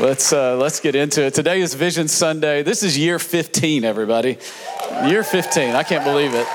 [0.00, 1.34] Let's uh, let's get into it.
[1.34, 2.62] Today is Vision Sunday.
[2.62, 4.38] This is year 15, everybody.
[5.06, 5.74] Year 15.
[5.74, 6.46] I can't believe it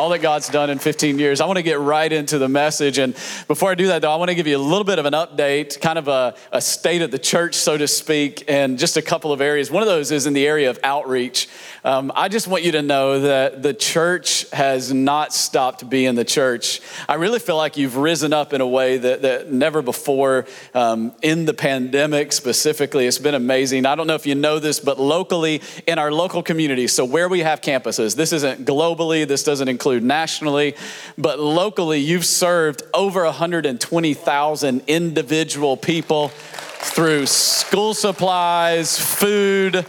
[0.00, 1.42] all that God's done in 15 years.
[1.42, 2.96] I want to get right into the message.
[2.96, 3.12] And
[3.46, 5.12] before I do that, though, I want to give you a little bit of an
[5.12, 9.02] update, kind of a, a state of the church, so to speak, and just a
[9.02, 9.70] couple of areas.
[9.70, 11.50] One of those is in the area of outreach.
[11.84, 16.24] Um, I just want you to know that the church has not stopped being the
[16.24, 16.80] church.
[17.06, 21.12] I really feel like you've risen up in a way that, that never before um,
[21.20, 23.06] in the pandemic specifically.
[23.06, 23.84] It's been amazing.
[23.84, 27.28] I don't know if you know this, but locally in our local community, so where
[27.28, 30.76] we have campuses, this isn't globally, this doesn't include nationally,
[31.18, 39.84] but locally, you've served over 120,000 individual people through school supplies, food,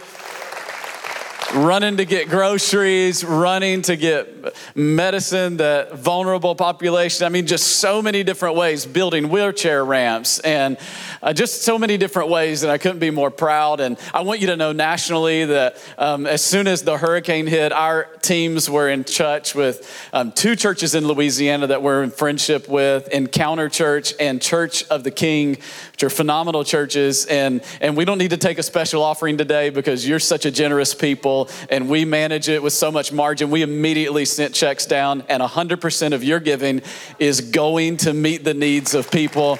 [1.54, 7.26] running to get groceries, running to get medicine, the vulnerable population.
[7.26, 10.78] I mean, just so many different ways, building wheelchair ramps, and
[11.22, 12.64] uh, just so many different ways.
[12.64, 13.81] And I couldn't be more proud.
[13.81, 17.72] And I want you to know nationally that um, as soon as the hurricane hit,
[17.72, 22.68] our teams were in touch with um, two churches in Louisiana that we're in friendship
[22.70, 25.58] with Encounter Church and Church of the King,
[25.92, 27.25] which are phenomenal churches.
[27.25, 30.52] And, and we don't need to take a special offering today because you're such a
[30.52, 33.52] generous people and we manage it with so much margin.
[33.52, 36.81] We immediately sent checks down, and 100% of your giving
[37.20, 39.59] is going to meet the needs of people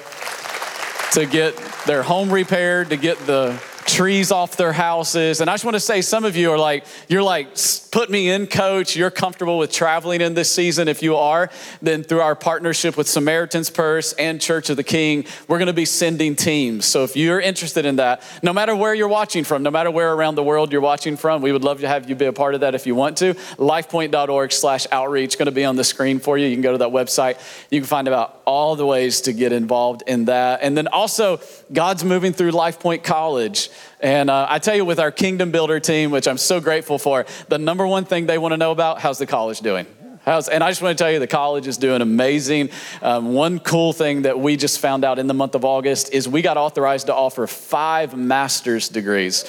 [1.12, 5.40] to get their home repaired, to get the trees off their houses.
[5.40, 7.48] And I just want to say, some of you are like, you're like,
[7.90, 8.96] put me in, coach.
[8.96, 10.88] You're comfortable with traveling in this season.
[10.88, 15.24] If you are, then through our partnership with Samaritan's Purse and Church of the King,
[15.48, 16.86] we're going to be sending teams.
[16.86, 20.12] So if you're interested in that, no matter where you're watching from, no matter where
[20.12, 22.54] around the world you're watching from, we would love to have you be a part
[22.54, 23.34] of that if you want to.
[23.34, 26.46] Lifepoint.org slash outreach going to be on the screen for you.
[26.46, 27.38] You can go to that website.
[27.70, 30.60] You can find out all the ways to get involved in that.
[30.62, 31.40] And then also,
[31.72, 33.70] God's moving through LifePoint College.
[34.00, 37.26] And uh, I tell you, with our Kingdom Builder team, which I'm so grateful for,
[37.48, 39.86] the number one thing they want to know about how's the college doing?
[40.24, 42.70] How's, and I just want to tell you, the college is doing amazing.
[43.00, 46.28] Um, one cool thing that we just found out in the month of August is
[46.28, 49.44] we got authorized to offer five master's degrees.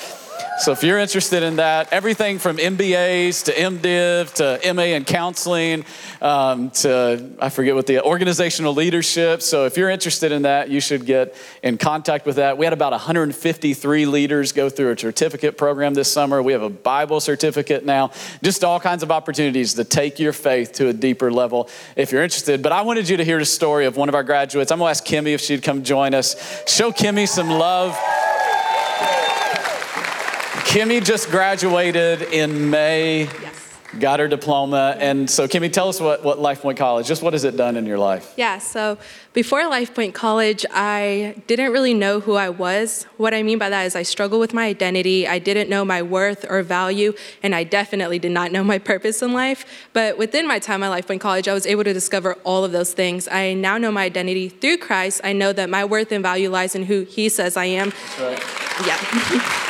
[0.60, 5.84] So if you're interested in that, everything from MBAs to MDiv to MA in counseling
[6.22, 9.42] um, to, I forget what the organizational leadership.
[9.42, 12.58] So if you're interested in that, you should get in contact with that.
[12.58, 16.42] We had about 153 leaders go through a certificate program this summer.
[16.42, 18.12] We have a Bible certificate now.
[18.42, 22.24] Just all kinds of opportunities to take your faith to a deeper level if you're
[22.24, 22.62] interested.
[22.62, 24.72] But I wanted you to hear the story of one of our graduates.
[24.72, 26.36] I'm to ask Kimmy if she'd come join us.
[26.68, 27.98] Show Kimmy some love.
[30.74, 33.26] Kimmy just graduated in May.
[33.26, 33.78] Yes.
[34.00, 34.98] Got her diploma.
[34.98, 37.86] And so, Kimmy, tell us what, what LifePoint College, just what has it done in
[37.86, 38.34] your life?
[38.38, 38.98] Yeah, so
[39.34, 43.04] before LifePoint College, I didn't really know who I was.
[43.18, 45.28] What I mean by that is I struggled with my identity.
[45.28, 47.14] I didn't know my worth or value,
[47.44, 49.88] and I definitely did not know my purpose in life.
[49.94, 52.94] But within my time at LifePoint College, I was able to discover all of those
[52.94, 53.28] things.
[53.28, 55.22] I now know my identity through Christ.
[55.24, 57.94] I know that my worth and value lies in who He says I am.
[58.20, 58.44] Right.
[58.88, 59.70] Yeah.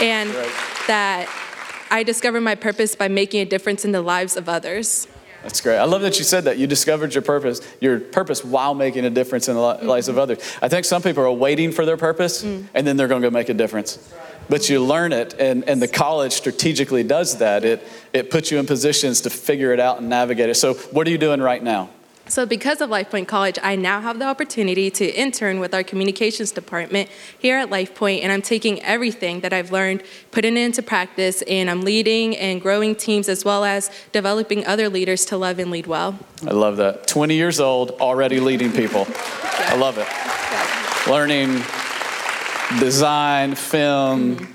[0.00, 0.52] and right.
[0.86, 5.06] that I discovered my purpose by making a difference in the lives of others.
[5.42, 5.76] That's great.
[5.76, 6.56] I love that you said that.
[6.56, 10.16] You discovered your purpose, your purpose while making a difference in the lives mm-hmm.
[10.16, 10.56] of others.
[10.62, 12.66] I think some people are waiting for their purpose mm.
[12.72, 14.12] and then they're going to go make a difference.
[14.48, 17.64] But you learn it, and, and the college strategically does that.
[17.64, 20.54] It, it puts you in positions to figure it out and navigate it.
[20.54, 21.88] So, what are you doing right now?
[22.26, 26.52] So, because of LifePoint College, I now have the opportunity to intern with our communications
[26.52, 31.42] department here at LifePoint, and I'm taking everything that I've learned, putting it into practice,
[31.42, 35.70] and I'm leading and growing teams as well as developing other leaders to love and
[35.70, 36.18] lead well.
[36.46, 37.06] I love that.
[37.06, 39.06] 20 years old, already leading people.
[39.10, 41.10] I love it.
[41.10, 41.62] Learning
[42.80, 44.53] design, film.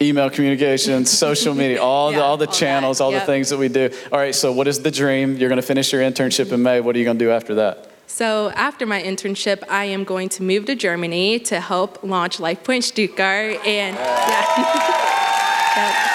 [0.00, 3.04] Email communication, social media, all yeah, the all the all channels, that.
[3.04, 3.22] all yep.
[3.22, 3.90] the things that we do.
[4.12, 5.36] All right, so what is the dream?
[5.36, 6.80] You're going to finish your internship in May.
[6.80, 7.90] What are you going to do after that?
[8.06, 12.84] So after my internship, I am going to move to Germany to help launch LifePoint
[12.84, 16.04] Stuttgart and yeah.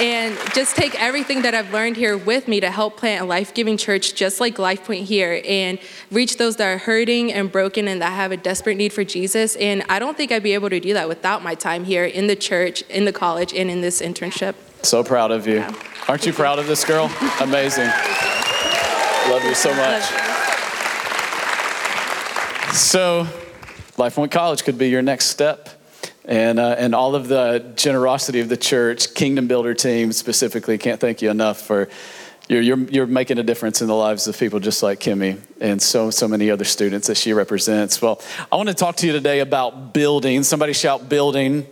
[0.00, 3.54] and just take everything that I've learned here with me to help plant a life
[3.54, 5.78] giving church just like LifePoint here and
[6.10, 9.56] reach those that are hurting and broken and that have a desperate need for Jesus.
[9.56, 12.26] And I don't think I'd be able to do that without my time here in
[12.26, 14.54] the church, in the college, and in this internship.
[14.82, 15.56] So proud of you.
[15.56, 15.74] Yeah.
[16.08, 17.10] Aren't you proud of this girl?
[17.40, 17.88] Amazing.
[19.28, 20.02] Love you so much.
[22.74, 23.26] So,
[23.96, 25.75] LifePoint College could be your next step
[26.26, 30.76] and, uh, and all of the generosity of the church, Kingdom Builder team specifically.
[30.78, 31.88] Can't thank you enough for
[32.48, 35.82] You're, you're, you're making a difference in the lives of people just like Kimmy and
[35.82, 38.00] so, so many other students that she represents.
[38.00, 38.20] Well,
[38.52, 40.44] I want to talk to you today about building.
[40.44, 41.66] Somebody shout building.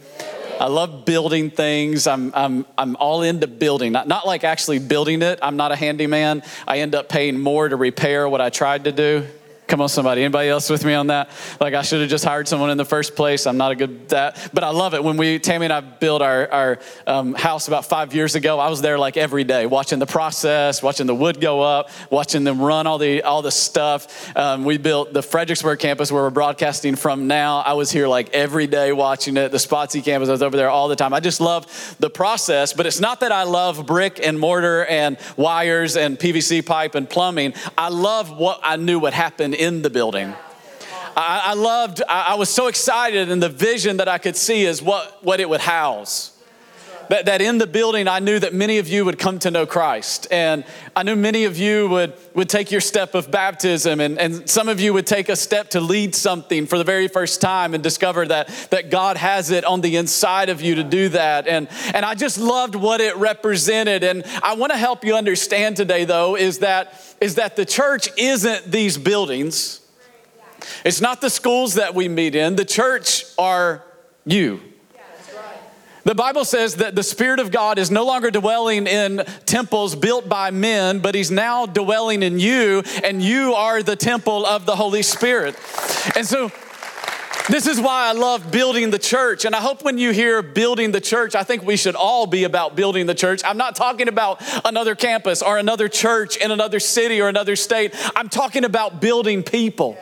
[0.59, 2.07] I love building things.
[2.07, 5.39] I'm, I'm, I'm all into building, not, not like actually building it.
[5.43, 6.43] I'm not a handyman.
[6.67, 9.27] I end up paying more to repair what I tried to do.
[9.67, 10.23] Come on, somebody.
[10.23, 11.31] Anybody else with me on that?
[11.59, 13.47] Like I should have just hired someone in the first place.
[13.47, 15.03] I'm not a good that, but I love it.
[15.03, 18.69] When we Tammy and I built our our um, house about five years ago, I
[18.69, 22.61] was there like every day, watching the process, watching the wood go up, watching them
[22.61, 24.37] run all the all the stuff.
[24.37, 27.61] Um, we built the Fredericksburg campus where we're broadcasting from now.
[27.61, 29.51] I was here like every day watching it.
[29.51, 31.15] The Spotsy campus, I was over there all the time.
[31.15, 35.17] I just love the process, but it's not that I love brick and mortar and
[35.39, 37.55] wires and PVC pipe and plumbing.
[37.79, 40.35] I love what I knew would happen in the building.
[41.17, 44.65] I, I loved, I, I was so excited, and the vision that I could see
[44.65, 46.34] is what, what it would house.
[47.09, 49.67] That, that in the building, I knew that many of you would come to know
[49.67, 50.27] Christ.
[50.31, 50.65] And
[50.97, 54.69] I knew many of you would, would take your step of baptism, and, and some
[54.69, 57.83] of you would take a step to lead something for the very first time and
[57.83, 61.47] discover that, that God has it on the inside of you to do that.
[61.47, 64.05] And, and I just loved what it represented.
[64.05, 68.09] And I want to help you understand today, though, is that, is that the church
[68.17, 69.81] isn't these buildings,
[70.85, 72.57] it's not the schools that we meet in.
[72.57, 73.85] The church are
[74.25, 74.61] you.
[76.05, 80.29] The Bible says that the Spirit of God is no longer dwelling in temples built
[80.29, 84.77] by men, but He's now dwelling in you, and you are the temple of the
[84.77, 85.57] Holy Spirit.
[86.15, 86.53] And so,
[87.49, 89.45] this is why I love building the church.
[89.45, 92.45] And I hope when you hear building the church, I think we should all be
[92.45, 93.43] about building the church.
[93.45, 97.95] I'm not talking about another campus or another church in another city or another state.
[98.17, 99.99] I'm talking about building people.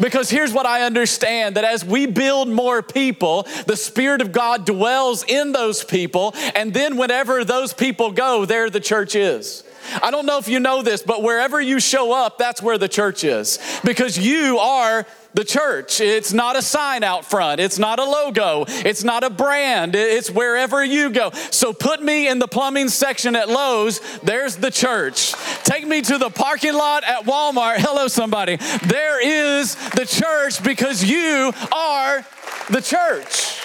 [0.00, 4.64] Because here's what I understand that as we build more people, the Spirit of God
[4.64, 9.64] dwells in those people, and then whenever those people go, there the church is.
[10.02, 12.88] I don't know if you know this, but wherever you show up, that's where the
[12.88, 13.58] church is.
[13.84, 15.06] Because you are
[15.36, 16.00] the church.
[16.00, 20.30] It's not a sign out front, it's not a logo, it's not a brand, it's
[20.30, 21.30] wherever you go.
[21.50, 25.34] So put me in the plumbing section at Lowe's, there's the church.
[25.62, 28.56] Take me to the parking lot at Walmart, hello, somebody.
[28.56, 32.26] There is the church because you are
[32.70, 33.60] the church.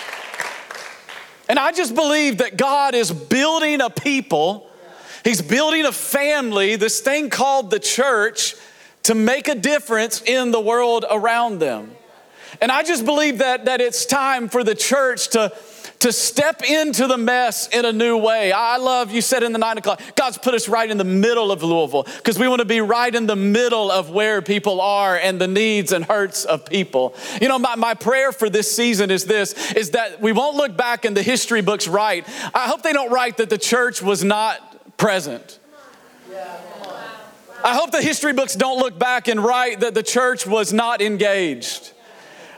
[1.47, 4.67] And I just believe that God is building a people,
[5.23, 8.55] He's building a family, this thing called the church
[9.03, 11.91] to make a difference in the world around them.
[12.59, 15.53] And I just believe that, that it's time for the church to,
[15.99, 18.51] to step into the mess in a new way.
[18.51, 21.51] I love, you said in the nine o'clock, God's put us right in the middle
[21.51, 25.15] of Louisville because we want to be right in the middle of where people are
[25.15, 27.15] and the needs and hurts of people.
[27.41, 30.75] You know, my, my prayer for this season is this, is that we won't look
[30.75, 32.27] back in the history books right.
[32.53, 35.59] I hope they don't write that the church was not present.
[37.63, 40.99] I hope the history books don't look back and write that the church was not
[41.01, 41.91] engaged.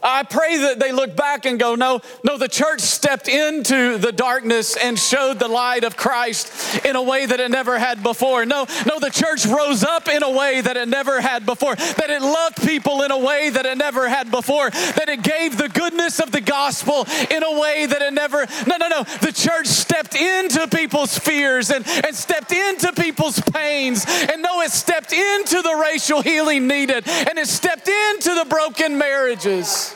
[0.04, 4.12] I pray that they look back and go, no, no, the church stepped into the
[4.12, 8.46] darkness and showed the light of Christ in a way that it never had before.
[8.46, 12.10] No, no, the church rose up in a way that it never had before, that
[12.10, 15.70] it loved people in a way that it never had before, that it gave the
[15.70, 19.04] goodness of the gospel in a way that it never, no, no, no.
[19.22, 24.06] The church stepped into people's fears and, and stepped into people's pains.
[24.08, 28.98] And no, it stepped into the racial healing needed and it stepped into the broken
[28.98, 29.93] marriages.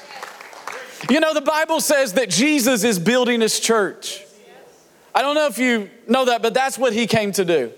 [1.10, 4.24] You know, the Bible says that Jesus is building his church.
[5.14, 7.72] I don't know if you know that, but that's what he came to do.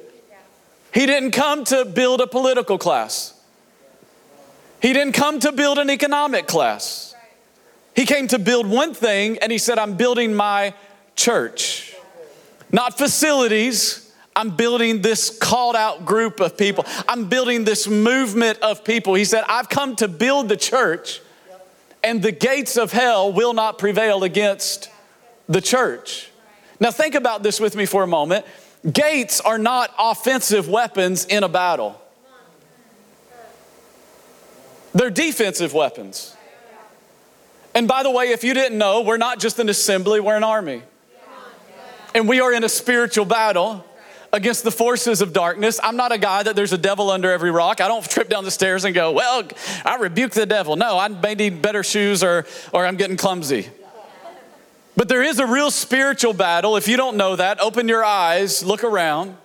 [0.94, 3.34] He didn't come to build a political class,
[4.82, 7.16] he didn't come to build an economic class.
[7.96, 10.74] He came to build one thing, and he said, I'm building my
[11.18, 11.94] church.
[12.72, 16.86] Not facilities, I'm building this called out group of people.
[17.10, 19.16] I'm building this movement of people.
[19.16, 21.20] He said, I've come to build the church
[22.04, 24.90] and the gates of hell will not prevail against
[25.48, 26.30] the church.
[26.80, 28.46] Now, think about this with me for a moment.
[28.92, 32.00] Gates are not offensive weapons in a battle,
[34.94, 36.36] they're defensive weapons.
[37.76, 40.44] And by the way, if you didn't know, we're not just an assembly, we're an
[40.44, 40.82] army.
[42.16, 43.86] And we are in a spiritual battle
[44.32, 45.80] against the forces of darkness.
[45.84, 47.82] I'm not a guy that there's a devil under every rock.
[47.82, 49.48] I don't trip down the stairs and go, well,
[49.86, 50.76] I rebuke the devil.
[50.76, 53.70] No, I may need better shoes or, or I'm getting clumsy.
[54.96, 56.76] But there is a real spiritual battle.
[56.76, 59.38] If you don't know that, open your eyes, look around.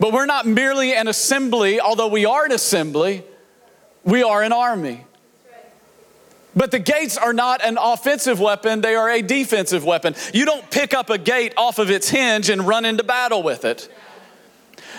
[0.00, 3.22] But we're not merely an assembly, although we are an assembly,
[4.02, 5.04] we are an army.
[6.54, 10.14] But the gates are not an offensive weapon, they are a defensive weapon.
[10.34, 13.64] You don't pick up a gate off of its hinge and run into battle with
[13.64, 13.88] it.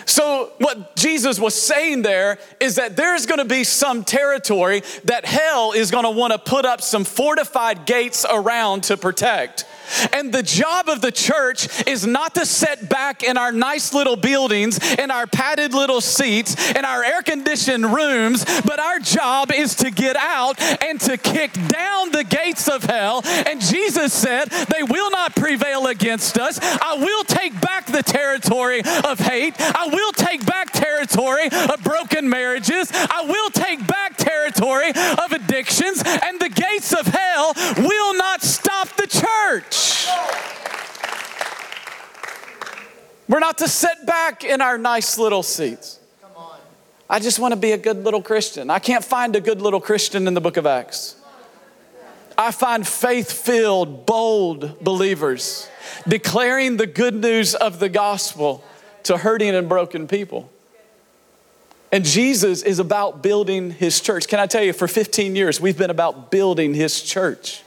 [0.04, 5.72] So, what Jesus was saying there is that there's gonna be some territory that hell
[5.72, 9.64] is gonna wanna put up some fortified gates around to protect.
[10.12, 14.16] And the job of the church is not to sit back in our nice little
[14.16, 19.74] buildings, in our padded little seats, in our air conditioned rooms, but our job is
[19.76, 23.22] to get out and to kick down the gates of hell.
[23.24, 26.58] And Jesus said, They will not prevail against us.
[26.60, 29.54] I will take back the territory of hate.
[29.58, 32.90] I will take back territory of broken marriages.
[32.92, 36.02] I will take back territory of addictions.
[36.04, 38.42] And the gates of hell will not
[39.32, 40.08] church.
[43.28, 46.00] We're not to sit back in our nice little seats.
[47.08, 48.70] I just want to be a good little Christian.
[48.70, 51.16] I can't find a good little Christian in the book of Acts.
[52.36, 55.68] I find faith filled, bold believers
[56.08, 58.64] declaring the good news of the gospel
[59.04, 60.50] to hurting and broken people.
[61.90, 64.26] And Jesus is about building his church.
[64.26, 67.62] Can I tell you, for 15 years, we've been about building his church.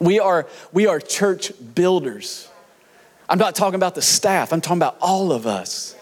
[0.00, 2.48] We are, we are church builders.
[3.28, 5.94] I'm not talking about the staff, I'm talking about all of us.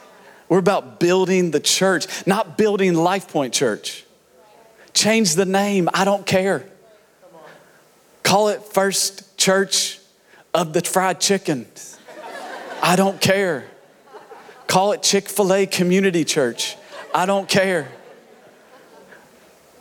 [0.49, 4.05] We're about building the church, not building Life Point Church.
[4.95, 6.67] Change the name, I don't care.
[8.23, 9.99] Call it First Church
[10.55, 11.67] of the Fried Chicken.
[12.83, 13.67] I don't care.
[14.67, 16.77] Call it Chick fil A Community Church.
[17.15, 17.89] I don't care.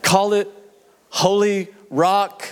[0.02, 0.50] Call it
[1.10, 2.48] Holy Rock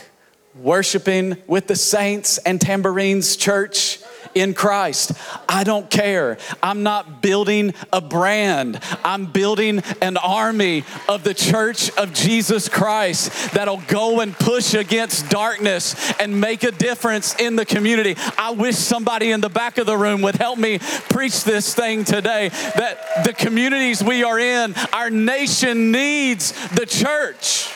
[0.62, 4.00] worshiping with the saints and tambourines church
[4.36, 5.14] in Christ.
[5.48, 6.38] I don't care.
[6.62, 8.80] I'm not building a brand.
[9.04, 15.30] I'm building an army of the church of Jesus Christ that'll go and push against
[15.30, 18.16] darkness and make a difference in the community.
[18.38, 22.04] I wish somebody in the back of the room would help me preach this thing
[22.04, 27.75] today that the communities we are in, our nation needs the church.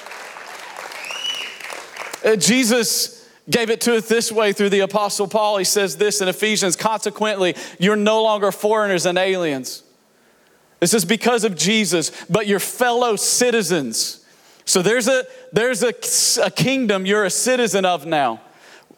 [2.24, 5.58] Uh, Jesus gave it to us this way through the Apostle Paul.
[5.58, 9.84] He says this in Ephesians Consequently, you're no longer foreigners and aliens.
[10.80, 14.26] This is because of Jesus, but you're fellow citizens.
[14.66, 15.94] So there's a there's a,
[16.46, 18.42] a kingdom you're a citizen of now,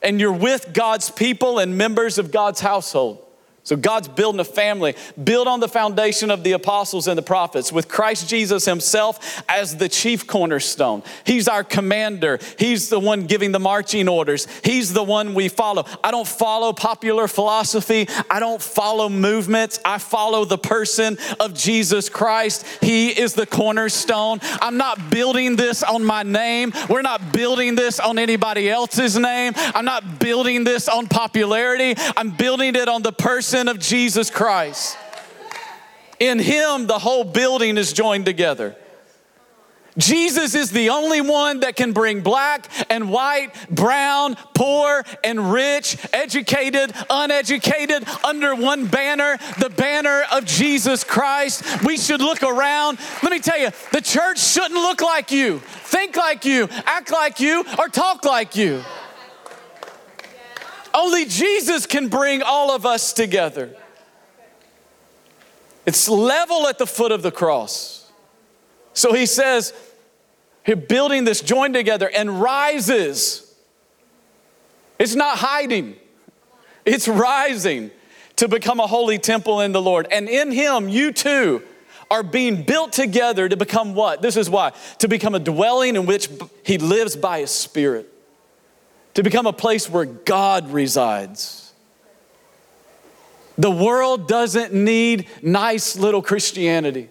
[0.04, 3.26] and you're with God's people and members of God's household.
[3.64, 7.72] So God's building a family, built on the foundation of the apostles and the prophets,
[7.72, 11.04] with Christ Jesus himself as the chief cornerstone.
[11.26, 12.40] He's our commander.
[12.58, 14.48] He's the one giving the marching orders.
[14.64, 15.86] He's the one we follow.
[16.04, 18.08] I don't follow popular philosophy.
[18.32, 19.80] I don't follow movements.
[19.86, 22.66] I follow the person of Jesus Christ.
[22.82, 24.40] He is the cornerstone.
[24.60, 26.74] I'm not building this on my name.
[26.90, 29.54] We're not building this on anybody else's name.
[29.56, 31.94] I'm not building this on popularity.
[32.18, 34.98] I'm building it on the person person of Jesus Christ.
[36.22, 38.78] In Him, the whole building is joined together.
[39.98, 45.98] Jesus is the only one that can bring black and white, brown, poor and rich,
[46.14, 51.84] educated, uneducated under one banner, the banner of Jesus Christ.
[51.84, 53.00] We should look around.
[53.22, 57.42] Let me tell you, the church shouldn't look like you, think like you, act like
[57.42, 58.82] you, or talk like you.
[60.94, 63.76] Only Jesus can bring all of us together.
[65.86, 68.12] It's level at the foot of the cross.
[68.94, 69.74] So he says,
[70.64, 73.56] He's building this joined together and rises.
[75.00, 75.96] It's not hiding,
[76.86, 77.90] it's rising
[78.36, 80.08] to become a holy temple in the Lord.
[80.12, 81.64] And in Him, you too
[82.12, 84.22] are being built together to become what?
[84.22, 86.30] This is why to become a dwelling in which
[86.64, 88.11] He lives by His Spirit
[89.14, 91.74] to become a place where God resides.
[93.58, 97.10] The world doesn't need nice little Christianity.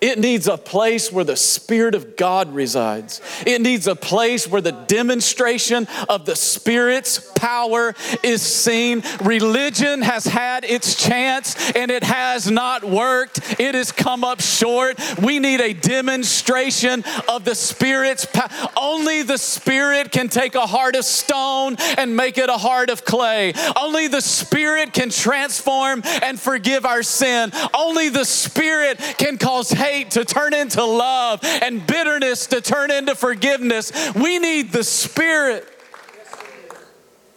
[0.00, 3.20] It needs a place where the Spirit of God resides.
[3.46, 9.02] It needs a place where the demonstration of the Spirit's power is seen.
[9.22, 13.60] Religion has had its chance and it has not worked.
[13.60, 14.98] It has come up short.
[15.20, 18.48] We need a demonstration of the Spirit's power.
[18.76, 23.04] Only the Spirit can take a heart of stone and make it a heart of
[23.04, 23.52] clay.
[23.78, 27.52] Only the Spirit can transform and forgive our sin.
[27.74, 32.90] Only the Spirit can cause hate hate to turn into love and bitterness to turn
[32.90, 33.92] into forgiveness.
[34.14, 35.66] We need the Spirit.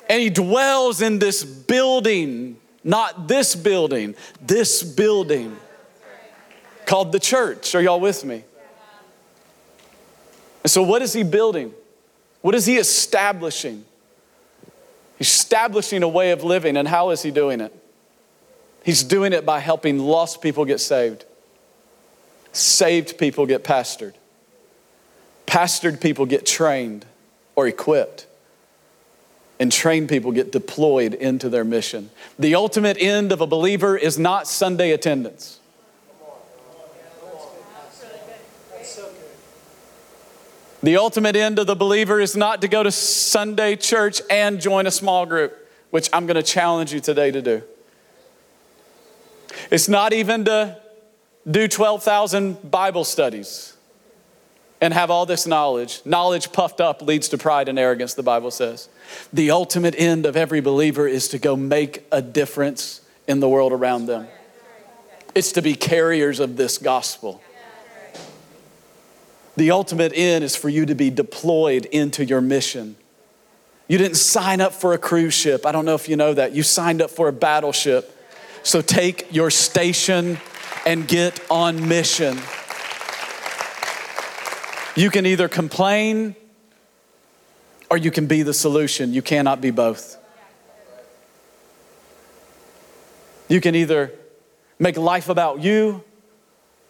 [0.10, 5.56] And He dwells in this building, not this building, this building
[6.86, 7.74] called the church.
[7.76, 8.44] Are y'all with me?
[10.64, 11.74] And so, what is He building?
[12.42, 13.86] What is He establishing?
[15.18, 17.74] He's establishing a way of living, and how is He doing it?
[18.84, 21.26] He's doing it by helping lost people get saved,
[22.54, 24.14] saved people get pastored,
[25.46, 27.06] pastored people get trained
[27.56, 28.28] or equipped,
[29.60, 32.10] and trained people get deployed into their mission.
[32.40, 35.60] The ultimate end of a believer is not Sunday attendance.
[40.82, 44.86] The ultimate end of the believer is not to go to Sunday church and join
[44.86, 45.58] a small group,
[45.92, 47.64] which I'm going to challenge you today to do.
[49.72, 50.83] It's not even to
[51.50, 53.76] do 12,000 Bible studies
[54.82, 56.02] and have all this knowledge.
[56.06, 58.90] Knowledge puffed up leads to pride and arrogance, the Bible says.
[59.32, 63.72] The ultimate end of every believer is to go make a difference in the world
[63.72, 64.28] around them,
[65.34, 67.42] it's to be carriers of this gospel.
[69.56, 72.96] The ultimate end is for you to be deployed into your mission.
[73.88, 75.66] You didn't sign up for a cruise ship.
[75.66, 76.54] I don't know if you know that.
[76.54, 78.18] You signed up for a battleship.
[78.64, 80.40] So take your station
[80.86, 82.38] and get on mission.
[84.96, 86.36] You can either complain
[87.90, 89.14] or you can be the solution.
[89.14, 90.18] You cannot be both.
[93.50, 94.14] You can either
[94.80, 96.04] make life about you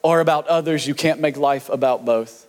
[0.03, 0.88] or about others.
[0.88, 2.48] You can't make life about both.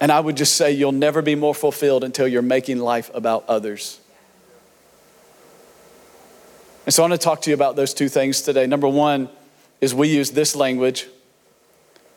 [0.00, 3.44] And I would just say you'll never be more fulfilled until you're making life about
[3.48, 4.00] others.
[6.88, 8.66] And so I want to talk to you about those two things today.
[8.66, 9.28] Number one
[9.78, 11.06] is we use this language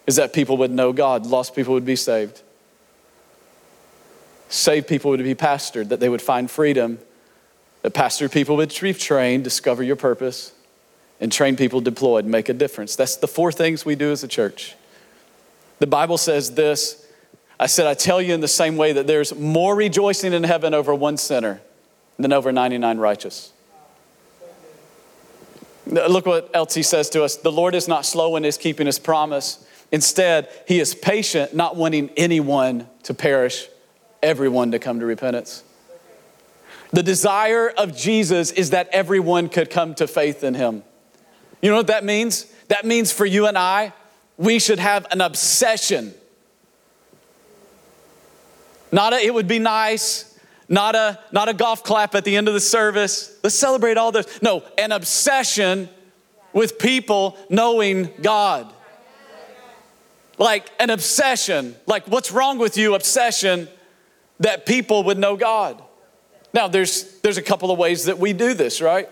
[0.08, 2.42] is that people would know God, lost people would be saved.
[4.48, 7.00] Saved people would be pastored, that they would find freedom,
[7.82, 10.54] that pastored people would be trained, discover your purpose,
[11.20, 12.96] and train people deployed, make a difference.
[12.96, 14.78] That's the four things we do as a church.
[15.80, 17.06] The Bible says this
[17.60, 20.74] I said, I tell you in the same way that there's more rejoicing in heaven
[20.74, 21.60] over one sinner
[22.18, 23.52] than over 99 righteous.
[25.92, 27.36] Look what else he says to us.
[27.36, 29.66] The Lord is not slow in his keeping his promise.
[29.92, 33.68] Instead, he is patient, not wanting anyone to perish,
[34.24, 35.64] everyone to come to repentance.
[36.92, 40.84] The desire of Jesus is that everyone could come to faith in him.
[41.62, 42.46] You know what that means?
[42.70, 43.94] That means for you and I,
[44.38, 46.14] we should have an obsession
[48.92, 50.31] not a, it would be nice.
[50.72, 53.38] Not a, not a golf clap at the end of the service.
[53.44, 54.42] Let's celebrate all this.
[54.42, 55.90] No, an obsession
[56.54, 58.72] with people knowing God.
[60.38, 63.68] Like an obsession, like what's wrong with you, obsession
[64.40, 65.84] that people would know God.
[66.54, 69.10] Now, there's, there's a couple of ways that we do this, right?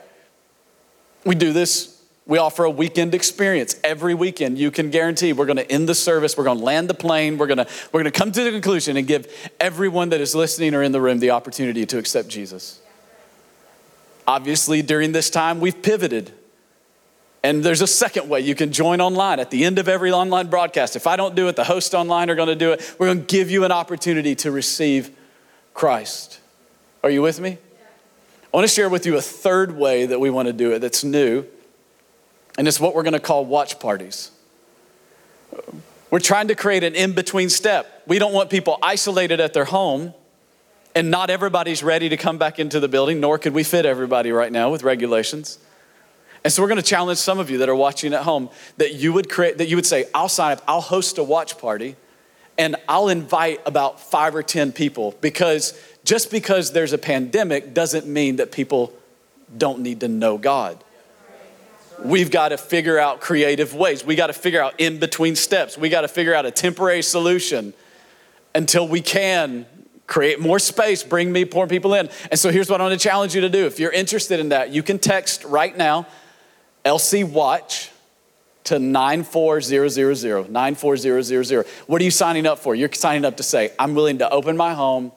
[1.25, 1.98] We do this
[2.29, 4.59] we offer a weekend experience every weekend.
[4.59, 7.39] You can guarantee we're going to end the service, we're going to land the plane,
[7.39, 10.35] we're going to we're going to come to the conclusion and give everyone that is
[10.35, 12.79] listening or in the room the opportunity to accept Jesus.
[14.27, 16.31] Obviously, during this time, we've pivoted.
[17.41, 20.49] And there's a second way you can join online at the end of every online
[20.49, 20.95] broadcast.
[20.95, 22.95] If I don't do it, the host online are going to do it.
[22.99, 25.09] We're going to give you an opportunity to receive
[25.73, 26.41] Christ.
[27.01, 27.57] Are you with me?
[28.53, 30.79] I want to share with you a third way that we want to do it
[30.79, 31.47] that's new
[32.59, 34.31] and it's what we're going to call watch parties.
[36.11, 38.03] We're trying to create an in between step.
[38.05, 40.13] We don't want people isolated at their home,
[40.93, 44.33] and not everybody's ready to come back into the building, nor could we fit everybody
[44.33, 45.57] right now with regulations.
[46.43, 48.93] And so we're going to challenge some of you that are watching at home that
[48.93, 50.63] you would create that you would say, "I'll sign up.
[50.67, 51.95] I'll host a watch party
[52.57, 58.05] and I'll invite about 5 or 10 people because just because there's a pandemic doesn't
[58.05, 58.91] mean that people
[59.57, 60.83] don't need to know God
[62.03, 64.05] we've got to figure out creative ways.
[64.05, 65.77] We got to figure out in between steps.
[65.77, 67.73] We got to figure out a temporary solution
[68.55, 69.65] until we can
[70.07, 72.09] create more space, bring me poor people in.
[72.31, 73.65] And so here's what I want to challenge you to do.
[73.67, 76.07] If you're interested in that, you can text right now
[76.83, 77.91] LC Watch
[78.65, 81.65] to 94000 94000.
[81.88, 82.75] What are you signing up for?
[82.75, 85.12] You're signing up to say, I'm willing to open my home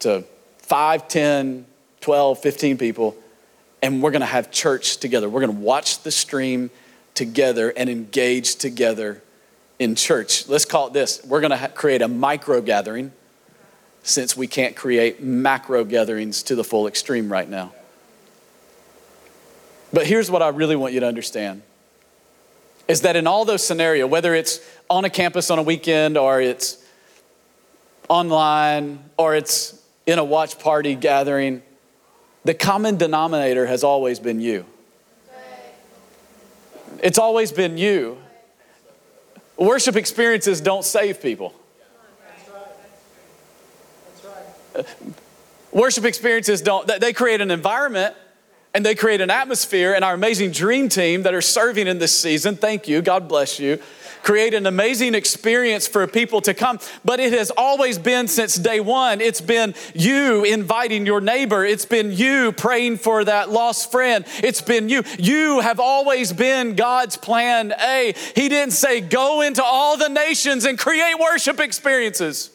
[0.00, 0.24] to
[0.58, 1.66] 5, 10,
[2.00, 3.16] 12, 15 people
[3.82, 5.28] and we're going to have church together.
[5.28, 6.70] We're going to watch the stream
[7.14, 9.22] together and engage together
[9.78, 10.48] in church.
[10.48, 13.12] Let's call it this we're going to ha- create a micro gathering
[14.02, 17.72] since we can't create macro gatherings to the full extreme right now.
[19.92, 21.62] But here's what I really want you to understand
[22.86, 26.40] is that in all those scenarios, whether it's on a campus on a weekend or
[26.40, 26.82] it's
[28.08, 31.62] online or it's in a watch party gathering,
[32.48, 34.64] the common denominator has always been you.
[37.02, 38.16] It's always been you.
[39.58, 41.54] Worship experiences don't save people.
[45.72, 48.14] Worship experiences don't, they create an environment
[48.72, 52.18] and they create an atmosphere, and our amazing dream team that are serving in this
[52.18, 53.78] season, thank you, God bless you,
[54.28, 56.78] create an amazing experience for people to come.
[57.02, 59.22] But it has always been since day one.
[59.22, 61.64] It's been you inviting your neighbor.
[61.64, 64.26] It's been you praying for that lost friend.
[64.44, 65.02] It's been you.
[65.18, 68.12] You have always been God's plan A.
[68.34, 72.50] He didn't say, go into all the nations and create worship experiences.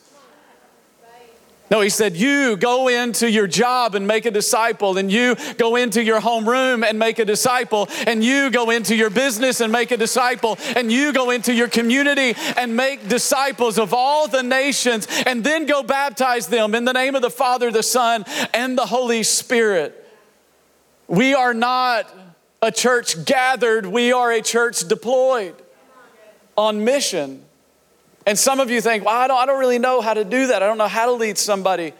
[1.73, 5.75] No, he said, You go into your job and make a disciple, and you go
[5.75, 9.89] into your homeroom and make a disciple, and you go into your business and make
[9.89, 15.07] a disciple, and you go into your community and make disciples of all the nations,
[15.25, 18.85] and then go baptize them in the name of the Father, the Son, and the
[18.85, 19.99] Holy Spirit.
[21.07, 22.07] We are not
[22.61, 25.55] a church gathered, we are a church deployed
[26.55, 27.43] on mission.
[28.25, 30.47] And some of you think, well, I don't, I don't really know how to do
[30.47, 30.63] that.
[30.63, 31.93] I don't know how to lead somebody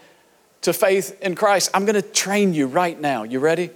[0.61, 1.69] to faith in Christ.
[1.73, 3.23] I'm going to train you right now.
[3.23, 3.69] You ready?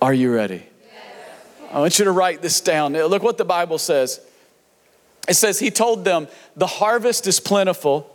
[0.00, 0.66] Are you ready?
[0.84, 1.72] Yes.
[1.72, 2.94] I want you to write this down.
[2.94, 4.20] Look what the Bible says.
[5.28, 8.10] It says, He told them, The harvest is plentiful,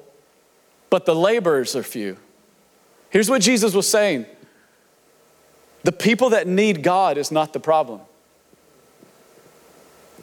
[0.90, 2.18] but the laborers are few.
[3.12, 4.26] Here's what Jesus was saying
[5.84, 8.02] the people that need God is not the problem.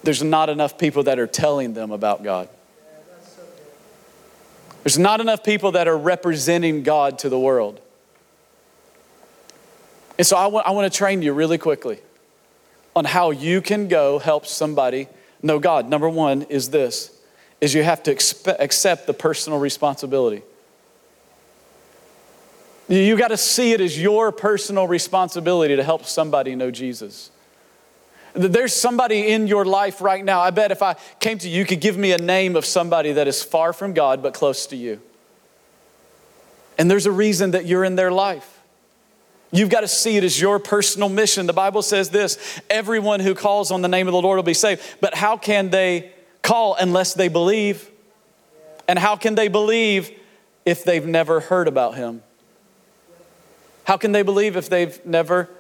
[0.03, 2.49] There's not enough people that are telling them about God.
[4.91, 7.81] There's not enough people that are representing God to the world.
[10.19, 12.01] And so I want, I want to train you really quickly
[12.97, 15.07] on how you can go help somebody
[15.43, 15.89] know God.
[15.89, 17.17] Number one is this,
[17.61, 20.43] is you have to expe- accept the personal responsibility.
[22.89, 27.31] You got to see it as your personal responsibility to help somebody know Jesus.
[28.33, 30.41] There's somebody in your life right now.
[30.41, 33.13] I bet if I came to you, you could give me a name of somebody
[33.13, 35.01] that is far from God but close to you.
[36.79, 38.61] And there's a reason that you're in their life.
[39.53, 41.47] You've got to see it as your personal mission.
[41.47, 44.55] The Bible says this everyone who calls on the name of the Lord will be
[44.55, 44.83] saved.
[45.01, 46.13] But how can they
[46.43, 47.91] call unless they believe?
[48.87, 50.11] And how can they believe
[50.65, 52.23] if they've never heard about him?
[53.85, 55.51] How can they believe if they've never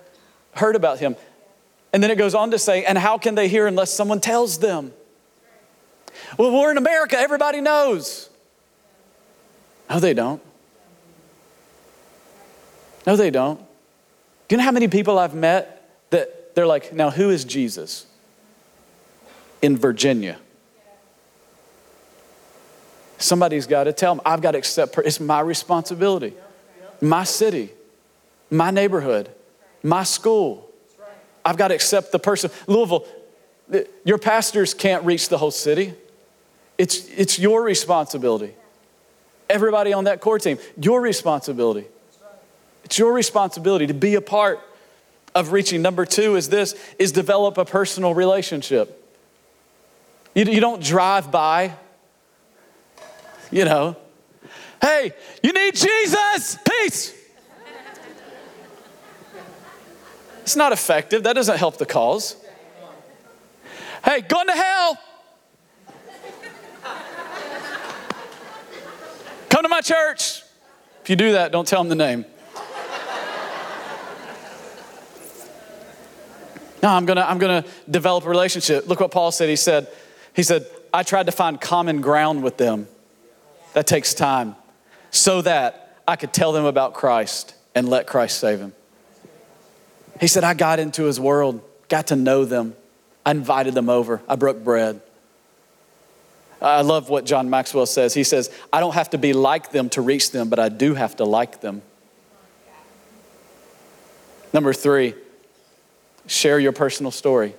[0.54, 1.16] heard about him?
[1.92, 4.58] And then it goes on to say, and how can they hear unless someone tells
[4.58, 4.92] them?
[6.38, 8.30] Well, we're in America, everybody knows.
[9.88, 10.40] No, they don't.
[13.06, 13.58] No, they don't.
[13.58, 18.06] Do you know how many people I've met that they're like, now who is Jesus?
[19.62, 20.38] In Virginia.
[23.18, 24.22] Somebody's got to tell them.
[24.24, 26.34] I've got to accept, it's my responsibility.
[27.00, 27.70] My city,
[28.50, 29.30] my neighborhood,
[29.82, 30.69] my school,
[31.44, 32.50] I've got to accept the person.
[32.66, 33.06] Louisville,
[34.04, 35.94] your pastors can't reach the whole city.
[36.78, 38.54] It's, it's your responsibility.
[39.48, 41.86] Everybody on that core team, your responsibility.
[42.84, 44.60] It's your responsibility to be a part
[45.34, 45.82] of reaching.
[45.82, 48.96] Number two is this, is develop a personal relationship.
[50.34, 51.74] You, you don't drive by,
[53.50, 53.96] you know,
[54.80, 57.19] hey, you need Jesus, peace.
[60.42, 61.22] It's not effective.
[61.24, 62.36] That doesn't help the cause.
[64.04, 64.98] Hey, going to hell.
[69.48, 70.42] Come to my church.
[71.02, 72.24] If you do that, don't tell them the name.
[76.82, 78.86] No, I'm gonna, I'm gonna develop a relationship.
[78.88, 79.50] Look what Paul said.
[79.50, 79.88] He said,
[80.34, 82.88] he said, I tried to find common ground with them.
[83.74, 84.56] That takes time.
[85.10, 88.72] So that I could tell them about Christ and let Christ save them.
[90.20, 92.76] He said, I got into his world, got to know them.
[93.24, 95.00] I invited them over, I broke bread.
[96.62, 98.12] I love what John Maxwell says.
[98.12, 100.94] He says, I don't have to be like them to reach them, but I do
[100.94, 101.80] have to like them.
[104.52, 105.14] Number three,
[106.26, 107.54] share your personal story.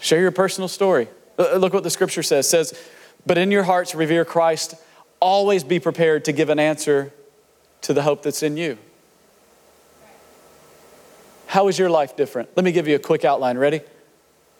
[0.00, 1.08] Share your personal story.
[1.36, 2.46] Look what the scripture says.
[2.46, 2.80] It says,
[3.26, 4.74] but in your hearts revere Christ,
[5.20, 7.12] always be prepared to give an answer
[7.82, 8.78] to the hope that's in you.
[11.48, 12.50] How is your life different?
[12.56, 13.56] Let me give you a quick outline.
[13.56, 13.80] Ready?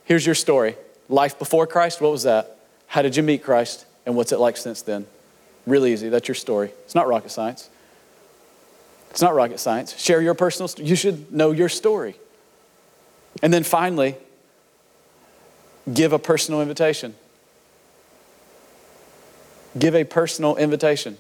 [0.07, 0.75] Here's your story.
[1.11, 2.59] Life before Christ, what was that?
[2.87, 3.85] How did you meet Christ?
[4.07, 5.07] And what's it like since then?
[5.67, 6.09] Really easy.
[6.09, 6.71] That's your story.
[6.87, 7.69] It's not rocket science.
[9.11, 9.99] It's not rocket science.
[9.99, 10.89] Share your personal story.
[10.89, 12.17] You should know your story.
[13.43, 14.17] And then finally,
[15.93, 17.15] give a personal invitation.
[19.79, 21.19] Give a personal invitation.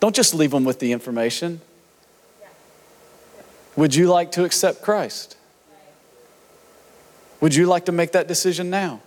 [0.00, 1.60] Don't just leave them with the information.
[3.76, 5.36] Would you like to accept Christ?
[7.40, 9.00] Would you like to make that decision now?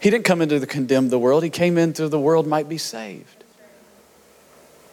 [0.00, 2.78] He didn't come into the condemn the world, He came into the world might be
[2.78, 3.44] saved.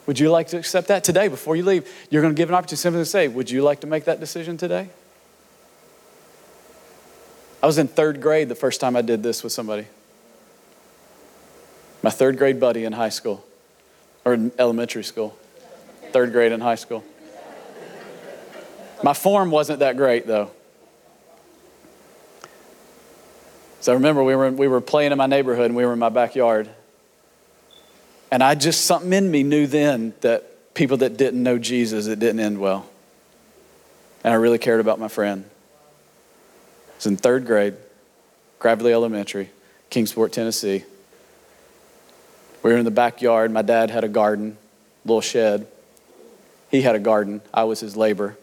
[0.06, 1.90] Would you like to accept that today before you leave?
[2.10, 4.20] You're going to give an opportunity simply to say, Would you like to make that
[4.20, 4.90] decision today?
[7.62, 9.88] I was in third grade the first time I did this with somebody.
[12.02, 13.46] My third grade buddy in high school,
[14.26, 15.38] or in elementary school,
[16.12, 17.06] third grade in high school.
[19.04, 20.50] My form wasn't that great though.
[23.82, 26.00] So I remember we were, we were playing in my neighborhood and we were in
[26.00, 26.70] my backyard.
[28.32, 32.18] And I just, something in me knew then that people that didn't know Jesus, it
[32.18, 32.90] didn't end well.
[34.24, 37.76] And I really cared about my friend It was in third grade,
[38.58, 39.50] Gravely Elementary,
[39.90, 40.86] Kingsport, Tennessee.
[42.64, 43.52] We were in the backyard.
[43.52, 44.58] My dad had a garden,
[45.04, 45.68] little shed.
[46.72, 47.42] He had a garden.
[47.54, 48.38] I was his labor.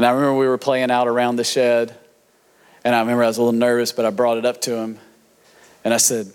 [0.00, 1.94] And I remember we were playing out around the shed.
[2.86, 4.98] And I remember I was a little nervous, but I brought it up to him.
[5.84, 6.32] And I said,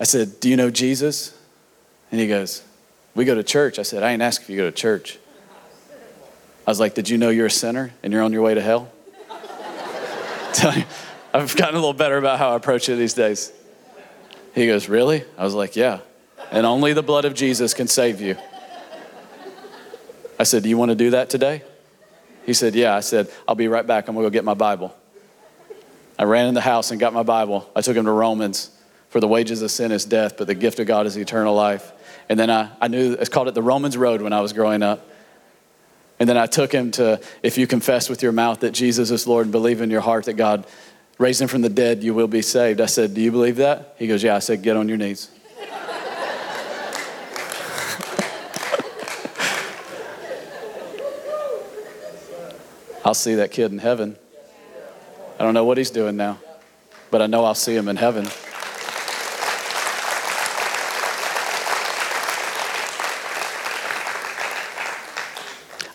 [0.00, 1.38] I said, Do you know Jesus?
[2.10, 2.62] And he goes,
[3.14, 3.78] We go to church.
[3.78, 5.18] I said, I ain't asking if you go to church.
[6.66, 8.62] I was like, Did you know you're a sinner and you're on your way to
[8.62, 8.90] hell?
[10.54, 10.84] Tell you,
[11.34, 13.52] I've gotten a little better about how I approach it these days.
[14.54, 15.24] He goes, Really?
[15.36, 15.98] I was like, Yeah.
[16.50, 18.38] And only the blood of Jesus can save you.
[20.40, 21.64] I said, Do you want to do that today?
[22.48, 22.96] He said, Yeah.
[22.96, 24.08] I said, I'll be right back.
[24.08, 24.96] I'm going to go get my Bible.
[26.18, 27.68] I ran in the house and got my Bible.
[27.76, 28.70] I took him to Romans.
[29.10, 31.92] For the wages of sin is death, but the gift of God is eternal life.
[32.30, 34.82] And then I, I knew, it's called it the Romans Road when I was growing
[34.82, 35.06] up.
[36.18, 39.26] And then I took him to if you confess with your mouth that Jesus is
[39.26, 40.66] Lord and believe in your heart that God
[41.18, 42.80] raised him from the dead, you will be saved.
[42.80, 43.94] I said, Do you believe that?
[43.98, 44.36] He goes, Yeah.
[44.36, 45.30] I said, Get on your knees.
[53.08, 54.18] I'll see that kid in heaven.
[55.40, 56.40] I don't know what he's doing now,
[57.10, 58.26] but I know I'll see him in heaven.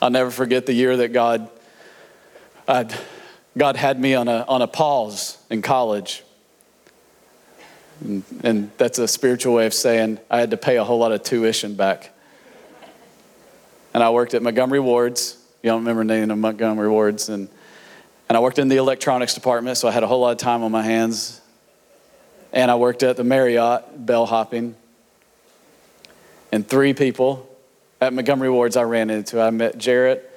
[0.01, 1.51] I'll never forget the year that God,
[2.67, 2.99] I'd,
[3.55, 6.23] God had me on a, on a pause in college.
[8.03, 11.11] And, and that's a spiritual way of saying I had to pay a whole lot
[11.11, 12.09] of tuition back.
[13.93, 15.37] And I worked at Montgomery Wards.
[15.63, 17.29] Don't remember of Montgomery Wards.
[17.29, 17.47] And,
[18.27, 20.61] and I worked in the electronics department, so I had a whole lot of time
[20.61, 21.39] on my hands.
[22.51, 24.75] And I worked at the Marriott, bellhopping.
[26.51, 27.49] And three people
[28.01, 29.41] at Montgomery Wards I ran into.
[29.41, 30.29] I met Jarrett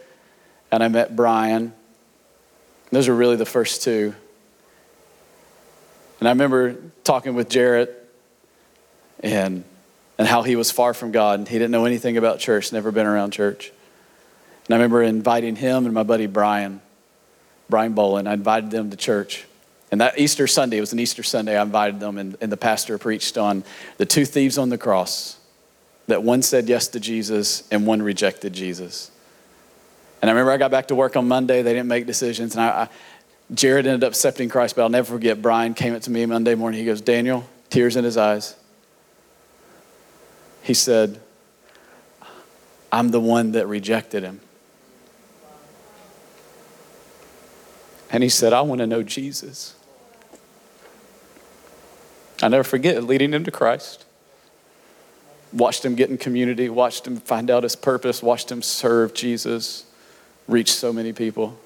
[0.70, 1.74] and I met Brian.
[2.92, 4.14] Those were really the first two.
[6.20, 8.08] And I remember talking with Jarrett
[9.20, 9.64] and,
[10.18, 11.40] and how he was far from God.
[11.40, 13.72] and He didn't know anything about church, never been around church.
[14.66, 16.80] And I remember inviting him and my buddy Brian,
[17.68, 19.46] Brian Bolin, I invited them to church.
[19.90, 22.56] And that Easter Sunday, it was an Easter Sunday, I invited them, and, and the
[22.56, 23.62] pastor preached on
[23.98, 25.38] the two thieves on the cross
[26.08, 29.10] that one said yes to Jesus and one rejected Jesus.
[30.20, 31.62] And I remember I got back to work on Monday.
[31.62, 32.54] They didn't make decisions.
[32.54, 32.88] And I, I,
[33.54, 36.54] Jared ended up accepting Christ, but I'll never forget Brian came up to me Monday
[36.54, 36.80] morning.
[36.80, 38.56] He goes, Daniel, tears in his eyes.
[40.62, 41.20] He said,
[42.90, 44.40] I'm the one that rejected him.
[48.16, 49.74] And he said, I want to know Jesus.
[52.40, 54.06] I never forget leading him to Christ
[55.52, 59.84] watched him get in community, watched him find out his purpose, watched him serve Jesus,
[60.46, 61.58] reach so many people.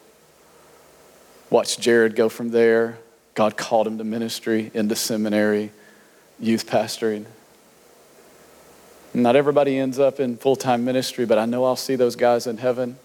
[1.51, 2.99] Watched Jared go from there.
[3.35, 5.73] God called him to ministry, into seminary,
[6.39, 7.25] youth pastoring.
[9.13, 12.47] Not everybody ends up in full time ministry, but I know I'll see those guys
[12.47, 12.97] in heaven.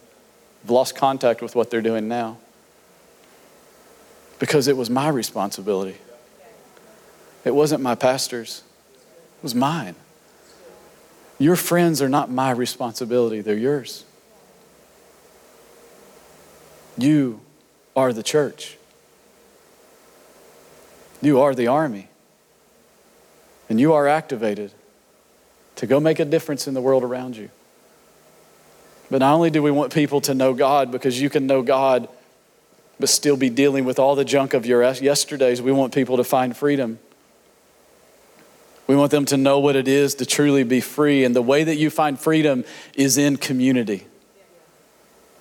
[0.64, 2.38] I've lost contact with what they're doing now
[4.40, 5.98] because it was my responsibility.
[7.44, 8.64] It wasn't my pastor's,
[9.38, 9.96] it was mine.
[11.38, 14.06] Your friends are not my responsibility, they're yours.
[16.98, 17.42] You
[17.96, 18.78] are the church.
[21.22, 22.08] You are the army.
[23.70, 24.72] And you are activated
[25.78, 27.50] to go make a difference in the world around you.
[29.10, 32.08] But not only do we want people to know God because you can know God
[33.00, 36.24] but still be dealing with all the junk of your yesterdays, we want people to
[36.24, 37.00] find freedom
[38.88, 41.24] we want them to know what it is to truly be free.
[41.24, 44.06] And the way that you find freedom is in community.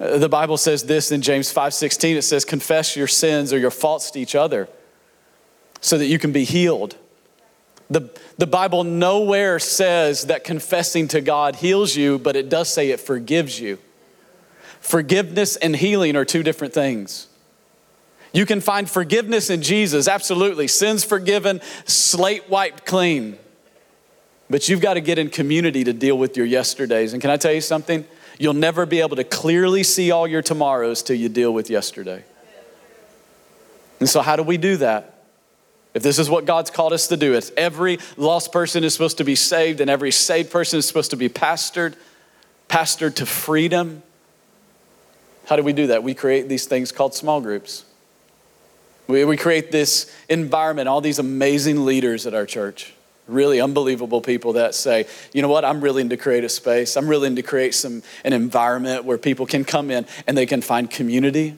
[0.01, 3.71] Uh, the Bible says this in James 5:16 it says confess your sins or your
[3.71, 4.69] faults to each other
[5.81, 6.97] so that you can be healed.
[7.91, 12.91] The, the Bible nowhere says that confessing to God heals you, but it does say
[12.91, 13.79] it forgives you.
[14.81, 17.29] Forgiveness and healing are two different things.
[18.35, 20.67] You can find forgiveness in Jesus, absolutely.
[20.67, 23.39] Sins forgiven, slate wiped clean.
[24.51, 27.13] But you've got to get in community to deal with your yesterdays.
[27.13, 28.05] And can I tell you something?
[28.37, 32.25] You'll never be able to clearly see all your tomorrows till you deal with yesterday.
[34.01, 35.15] And so, how do we do that?
[35.95, 39.19] If this is what God's called us to do, it's every lost person is supposed
[39.19, 41.95] to be saved, and every saved person is supposed to be pastored,
[42.69, 44.03] pastored to freedom.
[45.47, 46.03] How do we do that?
[46.03, 47.85] We create these things called small groups.
[49.07, 52.95] We, we create this environment, all these amazing leaders at our church,
[53.29, 56.97] really unbelievable people that say, you know what, I'm willing to create a space.
[56.97, 60.63] I'm willing to create some, an environment where people can come in and they can
[60.63, 61.57] find community.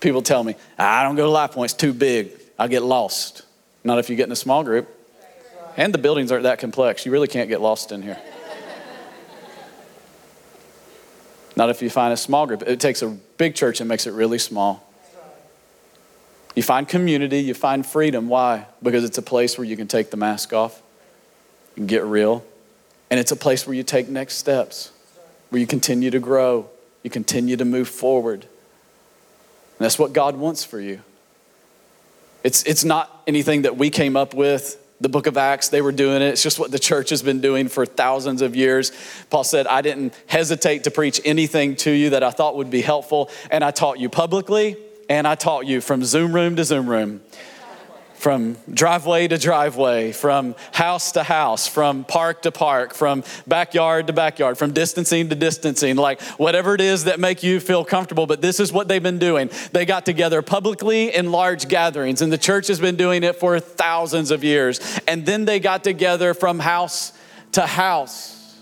[0.00, 2.30] People tell me, I don't go to LifePoint, it's too big.
[2.58, 3.42] I'll get lost.
[3.82, 4.88] Not if you get in a small group.
[5.76, 7.04] And the buildings aren't that complex.
[7.04, 8.18] You really can't get lost in here.
[11.56, 12.62] Not if you find a small group.
[12.62, 14.83] It takes a big church and makes it really small.
[16.54, 18.28] You find community, you find freedom.
[18.28, 18.66] Why?
[18.82, 20.80] Because it's a place where you can take the mask off
[21.76, 22.44] and get real.
[23.10, 24.92] And it's a place where you take next steps,
[25.50, 26.68] where you continue to grow,
[27.02, 28.42] you continue to move forward.
[28.42, 31.02] And that's what God wants for you.
[32.44, 34.80] It's, it's not anything that we came up with.
[35.00, 36.26] The book of Acts, they were doing it.
[36.26, 38.92] It's just what the church has been doing for thousands of years.
[39.28, 42.80] Paul said, I didn't hesitate to preach anything to you that I thought would be
[42.80, 44.76] helpful, and I taught you publicly,
[45.08, 47.20] and I taught you from Zoom room to Zoom room
[48.24, 54.14] from driveway to driveway, from house to house, from park to park, from backyard to
[54.14, 58.26] backyard, from distancing to distancing, like whatever it is that make you feel comfortable.
[58.26, 59.50] But this is what they've been doing.
[59.72, 63.60] They got together publicly in large gatherings, and the church has been doing it for
[63.60, 64.80] thousands of years.
[65.06, 67.12] And then they got together from house
[67.52, 68.58] to house.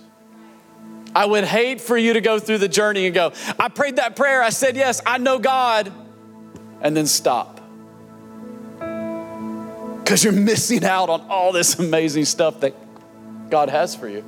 [1.15, 4.17] I would hate for you to go through the journey and go, I prayed that
[4.17, 5.93] prayer, I said yes, I know God,
[6.83, 7.63] and then stop
[10.13, 12.75] because you're missing out on all this amazing stuff that
[13.49, 14.23] God has for you.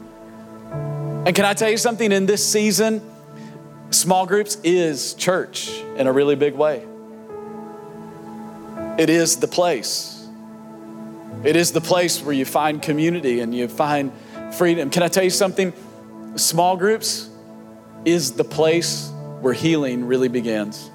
[1.26, 2.10] And can I tell you something?
[2.10, 3.02] In this season,
[3.90, 6.86] small groups is church in a really big way.
[8.96, 10.26] It is the place.
[11.42, 14.10] It is the place where you find community and you find
[14.54, 14.88] freedom.
[14.88, 15.72] Can I tell you something?
[16.36, 17.28] Small groups
[18.04, 20.90] is the place where healing really begins.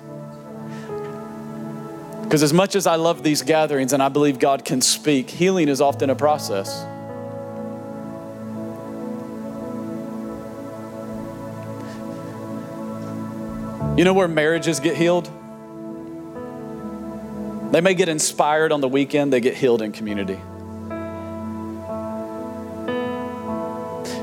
[2.29, 5.67] Because as much as I love these gatherings and I believe God can speak, healing
[5.67, 6.85] is often a process.
[13.97, 15.25] You know where marriages get healed?
[17.71, 20.39] They may get inspired on the weekend, they get healed in community.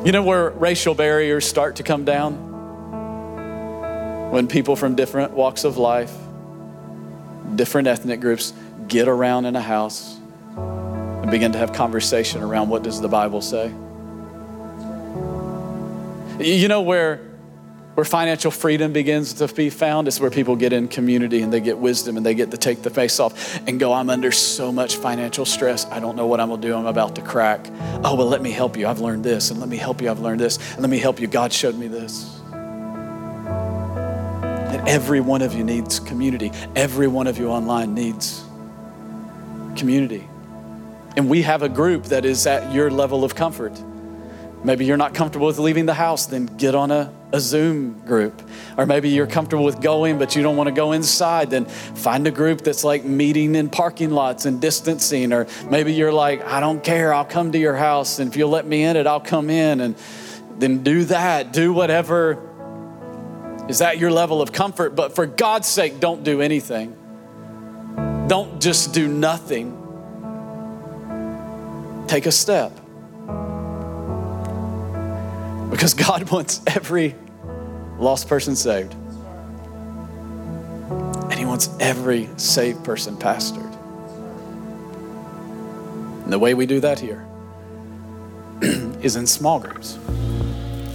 [0.06, 2.34] You know where racial barriers start to come down?
[4.30, 6.16] When people from different walks of life
[7.54, 8.52] different ethnic groups
[8.88, 10.16] get around in a house
[10.56, 13.68] and begin to have conversation around what does the Bible say.
[16.38, 17.20] You know where
[17.96, 21.60] where financial freedom begins to be found is where people get in community and they
[21.60, 24.70] get wisdom and they get to take the face off and go, I'm under so
[24.70, 25.86] much financial stress.
[25.86, 26.76] I don't know what I'm gonna do.
[26.76, 27.66] I'm about to crack.
[28.04, 28.86] Oh, well, let me help you.
[28.86, 29.50] I've learned this.
[29.50, 30.10] And let me help you.
[30.10, 30.58] I've learned this.
[30.72, 31.26] And let me help you.
[31.26, 32.35] God showed me this.
[34.68, 36.52] And every one of you needs community.
[36.74, 38.44] Every one of you online needs
[39.76, 40.28] community.
[41.16, 43.72] And we have a group that is at your level of comfort.
[44.64, 48.42] Maybe you're not comfortable with leaving the house, then get on a, a Zoom group.
[48.76, 52.26] Or maybe you're comfortable with going, but you don't want to go inside, then find
[52.26, 55.32] a group that's like meeting in parking lots and distancing.
[55.32, 58.50] Or maybe you're like, I don't care, I'll come to your house, and if you'll
[58.50, 59.80] let me in it, I'll come in.
[59.80, 59.94] And
[60.58, 61.52] then do that.
[61.52, 62.42] Do whatever
[63.68, 64.94] is that your level of comfort?
[64.94, 66.96] But for God's sake, don't do anything.
[68.28, 69.82] Don't just do nothing.
[72.06, 72.72] Take a step.
[75.70, 77.14] Because God wants every
[77.98, 78.94] lost person saved.
[81.30, 83.72] And He wants every saved person pastored.
[86.22, 87.26] And the way we do that here
[89.02, 89.98] is in small groups.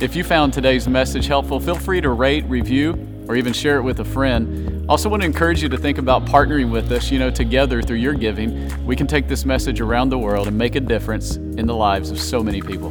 [0.01, 3.83] If you found today's message helpful, feel free to rate, review, or even share it
[3.83, 4.83] with a friend.
[4.89, 7.11] Also, want to encourage you to think about partnering with us.
[7.11, 10.57] You know, together through your giving, we can take this message around the world and
[10.57, 12.89] make a difference in the lives of so many people.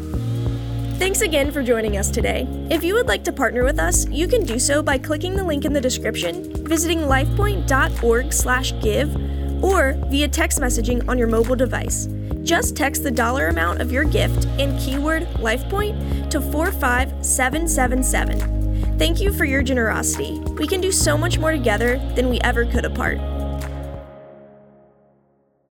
[0.98, 2.46] Thanks again for joining us today.
[2.70, 5.42] If you would like to partner with us, you can do so by clicking the
[5.42, 12.06] link in the description, visiting lifepoint.org/give, or via text messaging on your mobile device.
[12.50, 18.98] Just text the dollar amount of your gift and keyword LifePoint to 45777.
[18.98, 20.40] Thank you for your generosity.
[20.58, 23.18] We can do so much more together than we ever could apart.